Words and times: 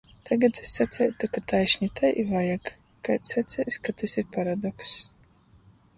Tagad 0.27 0.53
es 0.63 0.71
saceitu, 0.77 1.23
ka 1.35 1.43
taišni 1.51 1.89
tai 1.99 2.11
i 2.23 2.25
vajag. 2.31 2.73
kaids 3.09 3.35
saceis, 3.35 3.73
ka 3.85 3.91
tys 3.99 4.13
ir 4.21 4.27
paradokss. 4.39 4.91